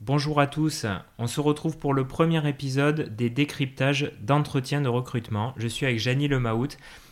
[0.00, 0.86] Bonjour à tous,
[1.18, 5.54] on se retrouve pour le premier épisode des décryptages d'entretien de recrutement.
[5.56, 6.68] Je suis avec Janie Lemaout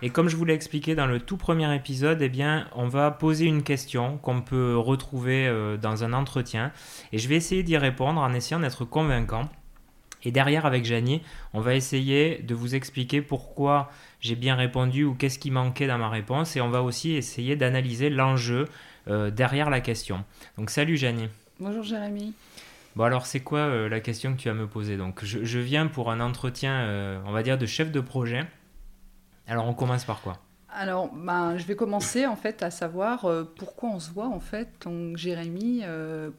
[0.00, 3.10] et comme je vous l'ai expliqué dans le tout premier épisode, eh bien, on va
[3.10, 6.70] poser une question qu'on peut retrouver euh, dans un entretien
[7.12, 9.48] et je vais essayer d'y répondre en essayant d'être convaincant.
[10.22, 11.20] Et derrière, avec Janie,
[11.54, 13.90] on va essayer de vous expliquer pourquoi
[14.20, 17.56] j'ai bien répondu ou qu'est-ce qui manquait dans ma réponse et on va aussi essayer
[17.56, 18.66] d'analyser l'enjeu
[19.08, 20.24] euh, derrière la question.
[20.56, 21.28] Donc salut Janie.
[21.58, 22.34] Bonjour Jérémy.
[22.98, 24.96] Bon alors c'est quoi euh, la question que tu vas me poser?
[24.96, 28.44] Donc je, viens pour un entretien, euh, on va dire, de chef de projet.
[29.46, 30.38] Alors on commence par quoi?
[30.68, 34.40] Alors, ben, je vais commencer en fait à savoir euh, pourquoi on se voit en
[34.40, 34.68] fait.
[34.84, 35.84] Donc, Jérémy,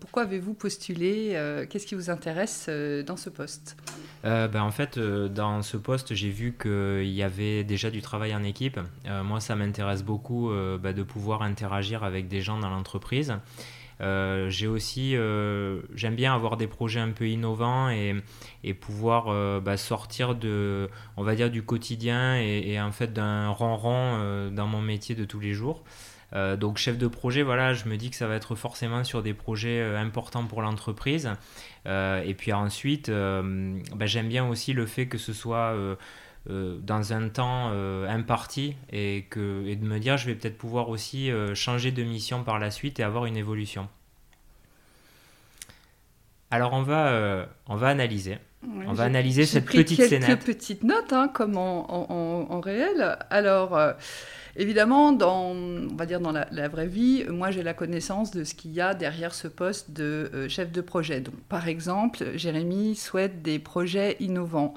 [0.01, 1.29] pourquoi avez-vous postulé
[1.69, 2.69] Qu'est-ce qui vous intéresse
[3.05, 3.77] dans ce poste?
[4.23, 8.43] Ben, En fait, dans ce poste, j'ai vu qu'il y avait déjà du travail en
[8.43, 8.81] équipe.
[9.23, 13.33] moi, ça m'intéresse beaucoup ben, de pouvoir interagir avec des gens dans l'entreprise.
[14.01, 18.15] Euh, j'ai aussi, euh, j'aime bien avoir des projets un peu innovants et,
[18.73, 24.49] pouvoir euh, bah, sortir de, on va dire, du quotidien et, en fait d'un rang-rang
[24.51, 25.83] dans mon métier de tous les jours.
[26.33, 29.33] donc chef de projet, voilà, je me dis que ça va être forcément sur des
[29.33, 31.29] projets importants pour l'entreprise.
[31.85, 35.75] et puis ensuite, bah, j'aime bien aussi le fait que ce soit
[36.47, 37.71] dans un temps
[38.07, 42.43] imparti et, que, et de me dire je vais peut-être pouvoir aussi changer de mission
[42.43, 43.87] par la suite et avoir une évolution.
[46.51, 48.37] Alors on va, euh, on va analyser.
[48.63, 50.27] on va analyser cette petite scénette.
[50.27, 53.17] quelques petites notes, hein, comme en, réel.
[53.29, 53.93] Alors, euh,
[54.55, 58.55] évidemment, dans, on va dire dans la, vraie vie, moi j'ai la connaissance de ce
[58.55, 61.21] qu'il y a derrière ce poste de euh, chef de projet.
[61.21, 64.73] Donc, par exemple, Jérémy souhaite des projets innovants.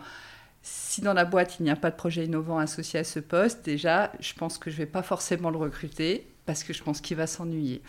[0.63, 3.65] Si dans la boîte il n'y a pas de projet innovant associé à ce poste,
[3.65, 7.01] déjà, je pense que je ne vais pas forcément le recruter parce que je pense
[7.01, 7.83] qu'il va s'ennuyer.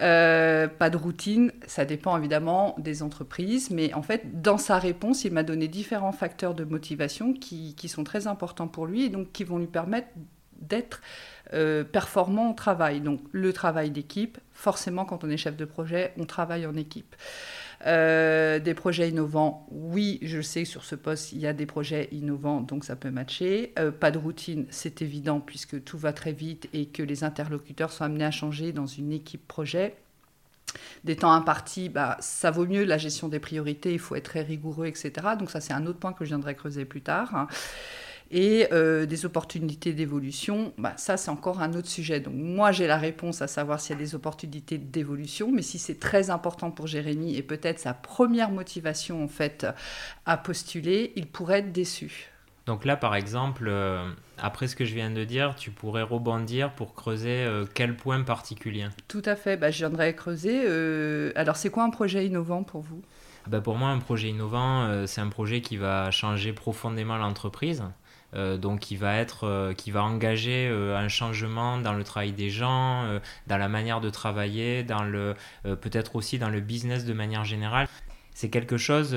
[0.00, 5.24] Euh, pas de routine, ça dépend évidemment des entreprises, mais en fait, dans sa réponse,
[5.24, 9.32] il m'a donné différents facteurs de motivation qui, sont très importants pour lui et donc
[9.32, 10.08] qui vont lui permettre
[10.60, 11.00] d'être
[11.54, 13.00] euh, performant au travail.
[13.00, 17.16] Donc le travail d'équipe, forcément quand on est chef de projet, on travaille en équipe.
[17.86, 22.08] Euh, des projets innovants, oui, je sais sur ce poste, il y a des projets
[22.12, 23.72] innovants, donc ça peut matcher.
[23.78, 27.92] Euh, pas de routine, c'est évident, puisque tout va très vite et que les interlocuteurs
[27.92, 29.94] sont amenés à changer dans une équipe projet.
[31.04, 34.42] Des temps impartis, bah, ça vaut mieux la gestion des priorités, il faut être très
[34.42, 35.12] rigoureux, etc.
[35.38, 37.48] Donc ça, c'est un autre point que je viendrai creuser plus tard.
[38.30, 42.18] Et euh, des opportunités d'évolution, bah, ça c'est encore un autre sujet.
[42.18, 45.78] Donc moi j'ai la réponse à savoir s'il y a des opportunités d'évolution, mais si
[45.78, 49.66] c'est très important pour Jérémy et peut-être sa première motivation en fait
[50.24, 52.30] à postuler, il pourrait être déçu.
[52.66, 56.72] Donc là par exemple, euh, après ce que je viens de dire, tu pourrais rebondir
[56.72, 58.86] pour creuser euh, quel point particulier?
[59.06, 60.66] Tout à fait, bah, je viendrai creuser.
[61.36, 63.02] alors c'est quoi un projet innovant pour vous?
[63.46, 67.84] Bah, Pour moi un projet innovant, c'est un projet qui va changer profondément l'entreprise.
[68.36, 72.32] Euh, donc qui va être, euh, qui va engager euh, un changement dans le travail
[72.32, 73.04] des gens,
[73.46, 77.88] dans la manière de travailler, dans le, peut-être aussi dans le business de manière générale.
[78.32, 79.16] C'est quelque chose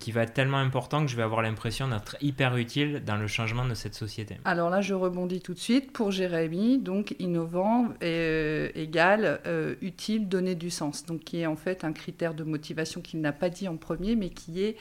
[0.00, 3.26] qui va être tellement important que je vais avoir l'impression d'être hyper utile dans le
[3.26, 4.36] changement de cette société.
[4.44, 5.92] Alors là, je rebondis tout de suite.
[5.92, 9.40] Pour Jérémy, donc innovant égale
[9.80, 11.06] utile, donner du sens.
[11.06, 14.14] Donc qui est en fait un critère de motivation qu'il n'a pas dit en premier,
[14.14, 14.76] mais qui est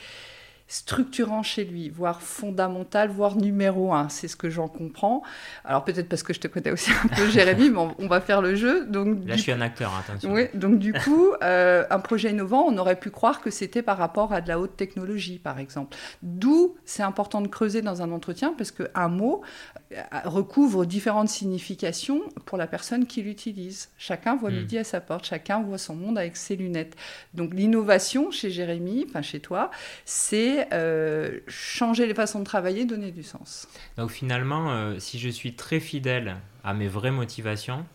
[0.73, 4.09] structurant chez lui, voire fondamental, voire numéro un.
[4.09, 5.21] C'est ce que j'en comprends.
[5.63, 8.41] Alors peut-être parce que je te connais aussi un peu, Jérémy, mais on, va faire
[8.41, 8.83] le jeu.
[8.87, 10.33] Donc, Là, je suis un acteur, hein, attention.
[10.33, 13.99] Oui, donc du coup, euh, un projet innovant, on aurait pu croire que c'était par
[13.99, 15.95] rapport à de la haute technologie, par exemple.
[16.23, 19.43] D'où c'est important de creuser dans un entretien, parce qu'un mot
[19.91, 23.89] euh, recouvre différentes significations pour la personne qui l'utilise.
[23.99, 24.55] Chacun voit hmm.
[24.55, 26.95] midi à sa porte, chacun voit son monde avec ses lunettes.
[27.35, 29.69] Donc l'innovation chez Jérémy, enfin chez toi,
[30.03, 33.67] c'est euh, changer les façons de travailler, donner du sens.
[33.97, 37.85] Donc finalement, euh, si je suis très fidèle à mes vraies motivations,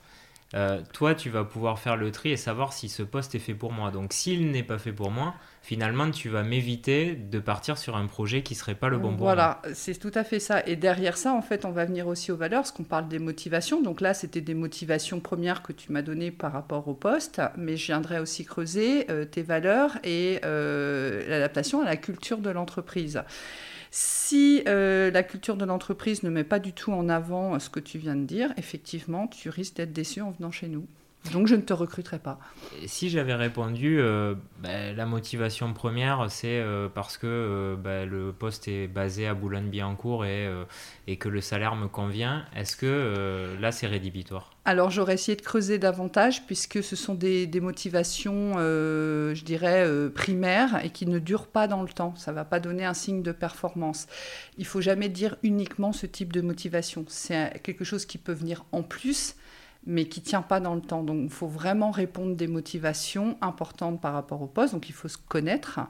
[0.55, 3.55] euh, toi, tu vas pouvoir faire le tri et savoir si ce poste est fait
[3.55, 3.91] pour moi.
[3.91, 8.07] Donc s'il n'est pas fait pour moi, finalement, tu vas m'éviter de partir sur un
[8.07, 10.65] projet qui serait pas le bon pour Voilà, c'est tout à fait ça.
[10.67, 13.19] Et derrière ça, en fait, on va venir aussi aux valeurs, parce qu'on parle des
[13.19, 13.83] motivations.
[13.83, 17.77] Donc là, c'était des motivations premières que tu m'as données par rapport au poste, mais
[17.77, 23.23] je viendrai aussi creuser tes valeurs et l'adaptation à la culture de l'entreprise.
[23.91, 27.81] Si euh, la culture de l'entreprise ne met pas du tout en avant ce que
[27.81, 30.87] tu viens de dire, effectivement, tu risques d'être déçu en venant chez nous.
[31.33, 32.39] Donc je ne te recruterai pas.
[32.87, 38.33] si j'avais répondu, euh, ben, la motivation première, c'est euh, parce que euh, ben, le
[38.33, 40.49] poste est basé à Boulogne-Billancourt et,
[41.07, 44.51] et, que le salaire me convient, est-ce que là c'est rédhibitoire?
[44.65, 50.85] Alors j'aurais essayé de creuser davantage puisque ce sont des, des motivations, je dirais, primaires
[50.85, 52.15] et qui ne durent pas dans le temps.
[52.17, 54.07] Ça ne va pas donner un signe de performance.
[54.57, 57.05] Il faut jamais dire uniquement ce type de motivation.
[57.09, 59.35] C'est quelque chose qui peut venir en plus
[59.87, 61.03] mais qui ne tient pas dans le temps.
[61.03, 65.09] Donc il faut vraiment répondre des motivations importantes par rapport au poste, donc il faut
[65.09, 65.81] se connaître.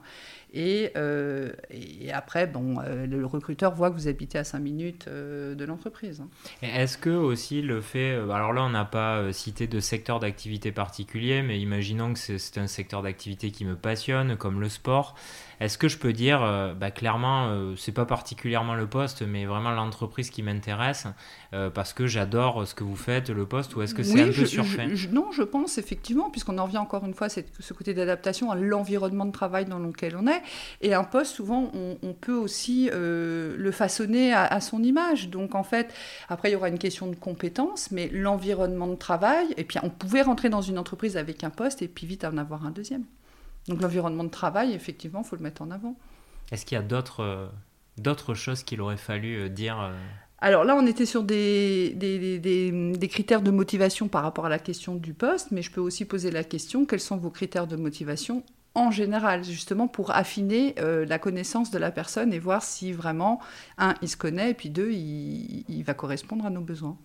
[0.54, 5.04] Et, euh, et après, bon, euh, le recruteur voit que vous habitez à 5 minutes
[5.08, 6.22] euh, de l'entreprise.
[6.62, 11.42] Est-ce que aussi le fait, alors là on n'a pas cité de secteur d'activité particulier,
[11.42, 15.14] mais imaginons que c'est un secteur d'activité qui me passionne, comme le sport.
[15.60, 16.40] Est-ce que je peux dire,
[16.78, 21.08] bah, clairement, c'est pas particulièrement le poste, mais vraiment l'entreprise qui m'intéresse
[21.74, 24.44] parce que j'adore ce que vous faites, le poste, ou est-ce que c'est un peu
[24.44, 24.88] surfait?
[25.12, 28.56] Non, je pense effectivement, puisqu'on en revient encore une fois cette, ce côté d'adaptation à
[28.56, 30.42] l'environnement de travail dans lequel on est.
[30.82, 35.28] Et un poste, souvent, on, peut aussi le façonner à, à, son image.
[35.28, 35.94] Donc en fait,
[36.28, 39.90] après, il y aura une question de compétence, mais l'environnement de travail, et puis on
[39.90, 43.04] pouvait rentrer dans une entreprise avec un poste et puis vite en avoir un deuxième.
[43.68, 45.96] Donc l'environnement de travail, effectivement, il faut le mettre en avant.
[46.50, 47.46] Est-ce qu'il y a d'autres, euh,
[47.98, 49.92] d'autres choses qu'il aurait fallu euh, dire euh
[50.40, 51.96] alors là, on était sur des,
[53.10, 56.30] critères de motivation par rapport à la question du poste, mais je peux aussi poser
[56.30, 58.44] la question, quels sont vos critères de motivation
[58.74, 63.40] en général, justement pour affiner la connaissance de la personne et voir si vraiment,
[63.76, 66.96] un, il se connaît, et puis deux, il va correspondre à nos besoins.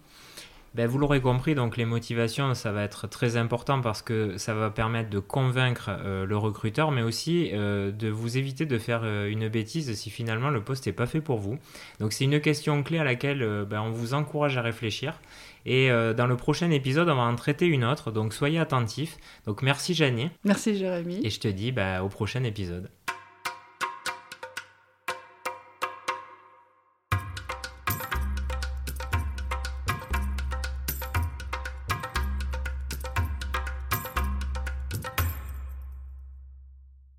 [0.76, 4.56] Ben, vous l'aurez compris, donc les motivations, ça va être très important parce que ça
[4.56, 9.02] va permettre de convaincre euh, le recruteur, mais aussi euh, de vous éviter de faire
[9.04, 11.60] euh, une bêtise si finalement le poste n'est pas fait pour vous.
[12.00, 15.20] Donc c'est une question clé à laquelle ben, on vous encourage à réfléchir.
[15.66, 19.18] Et dans le prochain épisode, on va en traiter une autre, donc soyez attentifs.
[19.46, 20.30] Donc merci Janie.
[20.44, 21.22] Merci Jérémy.
[21.24, 22.90] Et je te dis ben, au prochain épisode.